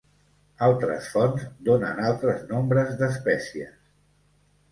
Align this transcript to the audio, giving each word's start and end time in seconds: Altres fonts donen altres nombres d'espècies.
Altres 0.67 1.09
fonts 1.15 1.43
donen 1.67 2.01
altres 2.07 2.41
nombres 2.53 2.97
d'espècies. 3.03 3.77